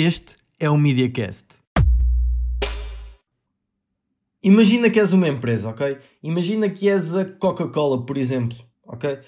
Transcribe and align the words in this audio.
Este 0.00 0.36
é 0.60 0.70
o 0.70 0.78
MediaCast. 0.78 1.46
Imagina 4.44 4.88
que 4.90 5.00
és 5.00 5.12
uma 5.12 5.26
empresa, 5.26 5.70
ok? 5.70 5.98
Imagina 6.22 6.70
que 6.70 6.88
és 6.88 7.16
a 7.16 7.24
Coca-Cola, 7.24 8.06
por 8.06 8.16
exemplo, 8.16 8.56
ok? 8.86 9.18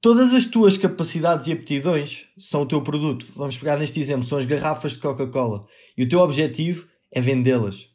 Todas 0.00 0.32
as 0.32 0.46
tuas 0.46 0.78
capacidades 0.78 1.48
e 1.48 1.52
aptidões 1.52 2.24
são 2.38 2.62
o 2.62 2.66
teu 2.66 2.80
produto. 2.80 3.26
Vamos 3.36 3.58
pegar 3.58 3.76
neste 3.76 4.00
exemplo, 4.00 4.24
são 4.24 4.38
as 4.38 4.46
garrafas 4.46 4.92
de 4.92 5.00
Coca-Cola. 5.00 5.66
E 5.98 6.02
o 6.02 6.08
teu 6.08 6.20
objetivo 6.20 6.88
é 7.12 7.20
vendê-las. 7.20 7.93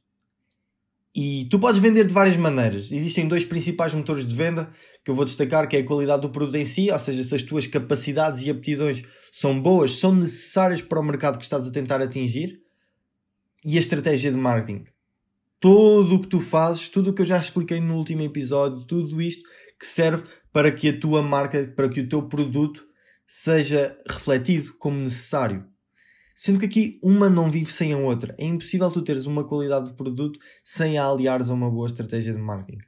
E 1.16 1.48
tu 1.50 1.58
podes 1.60 1.82
vender 1.82 2.06
de 2.06 2.14
várias 2.14 2.38
maneiras. 2.38 2.92
Existem 2.92 3.28
dois 3.28 3.44
principais 3.44 3.94
motores 3.94 4.28
de 4.28 4.36
venda 4.36 4.70
que 5.04 5.10
eu 5.10 5.16
vou 5.16 5.26
destacar, 5.26 5.68
que 5.68 5.76
é 5.76 5.80
a 5.80 5.86
qualidade 5.86 6.22
do 6.22 6.30
produto 6.30 6.56
em 6.56 6.66
si, 6.66 6.92
ou 6.92 7.00
seja, 7.00 7.24
se 7.24 7.36
as 7.36 7.42
tuas 7.42 7.66
capacidades 7.66 8.42
e 8.44 8.50
aptidões 8.50 9.02
são 9.32 9.60
boas, 9.60 9.98
são 9.98 10.14
necessárias 10.14 10.82
para 10.82 11.00
o 11.00 11.04
mercado 11.04 11.38
que 11.38 11.44
estás 11.44 11.68
a 11.68 11.72
tentar 11.72 12.02
atingir, 12.02 12.62
e 13.66 13.76
a 13.76 13.80
estratégia 13.80 14.32
de 14.32 14.38
marketing. 14.38 14.86
Todo 15.60 16.16
o 16.16 16.22
que 16.22 16.28
tu 16.28 16.40
fazes, 16.40 16.88
tudo 16.90 17.10
o 17.10 17.14
que 17.14 17.22
eu 17.22 17.26
já 17.26 17.38
expliquei 17.38 17.80
no 17.80 17.98
último 17.98 18.22
episódio, 18.22 18.86
tudo 18.86 19.22
isto 19.22 19.44
que 19.80 19.86
serve 19.86 20.24
para 20.54 20.72
que 20.72 20.90
a 20.90 21.00
tua 21.00 21.22
marca, 21.22 21.72
para 21.76 21.90
que 21.90 22.02
o 22.02 22.08
teu 22.08 22.24
produto 22.24 22.86
seja 23.28 23.98
refletido 24.08 24.74
como 24.78 24.98
necessário. 24.98 25.66
Sendo 26.42 26.58
que 26.58 26.68
aqui 26.68 27.00
uma 27.04 27.30
não 27.30 27.52
vive 27.52 27.70
sem 27.70 27.92
a 27.92 27.98
outra. 27.98 28.34
É 28.38 28.46
impossível 28.46 28.90
tu 28.90 29.02
teres 29.02 29.26
uma 29.26 29.44
qualidade 29.44 29.90
de 29.90 29.96
produto 29.98 30.40
sem 30.64 30.98
a 30.98 31.06
aliares 31.06 31.50
a 31.50 31.54
uma 31.54 31.70
boa 31.70 31.86
estratégia 31.86 32.32
de 32.32 32.40
marketing. 32.40 32.80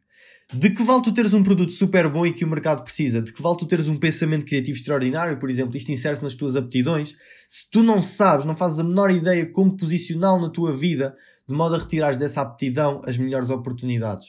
De 0.53 0.69
que 0.69 0.81
vale 0.81 1.03
tu 1.03 1.13
teres 1.13 1.33
um 1.33 1.43
produto 1.43 1.73
super 1.73 2.07
bom 2.07 2.25
e 2.25 2.31
que 2.31 2.45
o 2.45 2.47
mercado 2.47 2.81
precisa? 2.81 3.21
De 3.21 3.33
que 3.33 3.41
vale 3.41 3.57
tu 3.57 3.65
teres 3.65 3.89
um 3.89 3.97
pensamento 3.97 4.45
criativo 4.45 4.77
extraordinário, 4.77 5.37
por 5.37 5.49
exemplo, 5.49 5.75
isto 5.75 5.91
insere-se 5.91 6.23
nas 6.23 6.33
tuas 6.33 6.55
aptidões? 6.55 7.13
Se 7.45 7.69
tu 7.69 7.83
não 7.83 8.01
sabes, 8.01 8.45
não 8.45 8.55
fazes 8.55 8.79
a 8.79 8.85
menor 8.85 9.11
ideia 9.11 9.45
como 9.45 9.75
posicioná-lo 9.75 10.43
na 10.43 10.49
tua 10.49 10.71
vida, 10.71 11.13
de 11.45 11.53
modo 11.53 11.75
a 11.75 11.77
retirares 11.77 12.17
dessa 12.17 12.39
aptidão 12.39 13.01
as 13.05 13.17
melhores 13.17 13.49
oportunidades. 13.49 14.27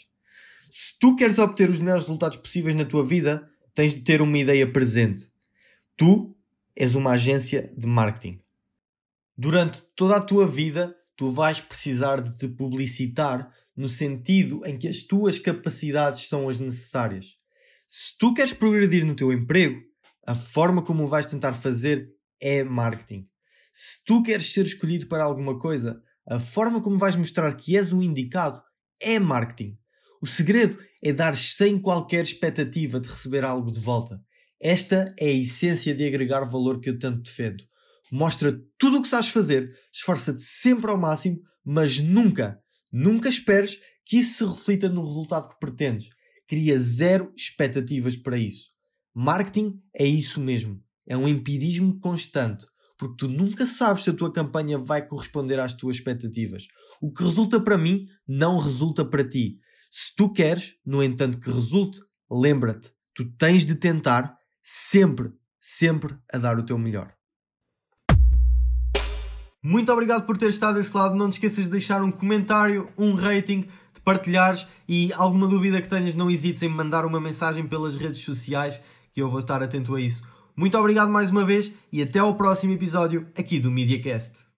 Se 0.69 0.98
tu 0.98 1.14
queres 1.14 1.38
obter 1.38 1.70
os 1.70 1.78
melhores 1.78 2.02
resultados 2.02 2.38
possíveis 2.38 2.75
na 2.75 2.84
tua 2.84 3.04
vida, 3.04 3.48
tens 3.72 3.94
de 3.94 4.00
ter 4.00 4.20
uma 4.20 4.36
ideia 4.36 4.69
presente. 4.69 5.28
Tu 5.97 6.34
és 6.77 6.97
uma 6.97 7.12
agência 7.12 7.72
de 7.78 7.86
marketing 7.86 8.41
durante 9.36 9.83
toda 9.97 10.16
a 10.16 10.20
tua 10.20 10.47
vida 10.47 10.94
tu 11.16 11.30
vais 11.30 11.61
precisar 11.61 12.20
de 12.20 12.36
te 12.36 12.48
publicitar 12.48 13.50
no 13.77 13.88
sentido 13.88 14.64
em 14.66 14.78
que 14.78 14.88
as 14.88 15.02
tuas 15.02 15.38
capacidades 15.38 16.28
são 16.28 16.48
as 16.48 16.58
necessárias. 16.58 17.36
Se 17.86 18.16
tu 18.19 18.34
queres 18.34 18.53
progredir 18.53 19.05
no 19.05 19.14
teu 19.14 19.33
emprego, 19.33 19.80
a 20.27 20.34
forma 20.34 20.83
como 20.83 21.06
vais 21.06 21.27
tentar 21.27 21.55
fazer 21.55 22.10
é 22.41 22.62
marketing. 22.62 23.28
Se 23.72 24.05
tu 24.05 24.22
queres 24.22 24.53
ser 24.53 24.66
escolhido 24.66 25.06
para 25.06 25.25
alguma 25.25 25.58
coisa, 25.58 26.03
a 26.28 26.38
forma 26.38 26.80
como 26.80 26.98
vais 26.98 27.16
mostrar 27.16 27.55
que 27.56 27.77
és 27.77 27.92
o 27.92 28.03
indicado 28.03 28.62
é 29.00 29.19
marketing. 29.19 29.78
O 30.20 30.27
segredo 30.27 30.78
é 31.03 31.12
dar 31.12 31.34
sem 31.34 31.78
qualquer 31.78 32.22
expectativa 32.22 33.00
de 33.00 33.08
receber 33.08 33.44
algo 33.44 33.70
de 33.70 33.80
volta. 33.80 34.22
Esta 34.60 35.12
é 35.19 35.27
a 35.27 35.33
essência 35.33 35.94
de 35.94 36.06
agregar 36.06 36.44
valor 36.44 36.78
que 36.78 36.91
eu 36.91 36.98
tanto 36.98 37.22
defendo 37.22 37.64
mostra 38.12 38.60
tudo 38.77 38.98
o 38.98 39.02
que 39.02 39.08
sabes 39.08 39.30
fazer, 39.30 39.74
esforça-te 39.91 40.42
sempre 40.42 40.91
ao 40.91 40.98
máximo, 40.98 41.41
mas 41.64 41.98
nunca, 41.98 42.60
nunca 42.92 43.27
esperes 43.27 43.80
que 44.04 44.19
isso 44.19 44.36
se 44.36 44.44
reflita 44.44 44.88
no 44.91 45.02
resultado 45.02 45.48
que 45.48 45.58
pretendes. 45.58 46.10
Cria 46.46 46.78
zero 46.78 47.32
expectativas 47.34 48.14
para 48.14 48.36
isso. 48.36 48.69
Marketing 49.14 49.80
é 49.94 50.04
isso 50.04 50.41
mesmo. 50.41 50.78
É 51.06 51.16
um 51.16 51.27
empirismo 51.27 51.98
constante, 52.00 52.66
porque 52.98 53.16
tu 53.16 53.28
nunca 53.28 53.64
sabes 53.64 54.04
se 54.04 54.10
a 54.10 54.14
tua 54.14 54.30
campanha 54.30 54.76
vai 54.76 55.06
corresponder 55.06 55.58
às 55.58 55.72
tuas 55.72 55.97
expectativas. 55.97 56.66
O 57.00 57.10
que 57.10 57.24
resulta 57.24 57.58
para 57.60 57.78
mim 57.78 58.06
não 58.28 58.58
resulta 58.58 59.04
para 59.04 59.26
ti. 59.26 59.58
Se 59.91 60.14
tu 60.14 60.30
queres, 60.30 60.74
no 60.84 61.02
entanto, 61.02 61.38
que 61.38 61.50
resulte, 61.50 61.98
lembra-te, 62.30 62.91
tu 63.14 63.31
tens 63.37 63.64
de 63.64 63.75
tentar 63.75 64.34
sempre, 64.62 65.32
sempre 65.58 66.14
a 66.31 66.37
dar 66.37 66.58
o 66.58 66.64
teu 66.64 66.76
melhor. 66.76 67.14
Muito 69.65 69.93
obrigado 69.93 70.27
por 70.27 70.37
ter 70.37 70.50
estado 70.50 70.75
desse 70.75 70.97
lado. 70.97 71.15
Não 71.15 71.28
te 71.28 71.34
esqueças 71.34 71.67
de 71.67 71.71
deixar 71.71 72.03
um 72.03 72.11
comentário, 72.11 72.89
um 72.99 73.15
rating, 73.15 73.69
de 73.95 74.00
partilhares 74.05 74.67
e 74.89 75.12
alguma 75.12 75.47
dúvida 75.47 75.81
que 75.81 75.89
tenhas, 75.89 76.17
não 76.17 76.28
hesites 76.28 76.62
em 76.62 76.69
me 76.69 76.75
mandar 76.75 77.06
uma 77.06 77.21
mensagem 77.21 77.67
pelas 77.67 77.95
redes 77.95 78.25
sociais 78.25 78.81
que 79.15 79.23
eu 79.23 79.31
vou 79.31 79.39
estar 79.39 79.62
atento 79.62 79.95
a 79.95 80.00
isso. 80.00 80.23
Muito 80.56 80.77
obrigado 80.77 81.11
mais 81.11 81.31
uma 81.31 81.45
vez 81.45 81.73
e 81.93 82.03
até 82.03 82.19
ao 82.19 82.34
próximo 82.34 82.73
episódio 82.73 83.28
aqui 83.39 83.61
do 83.61 83.71
MediaCast. 83.71 84.51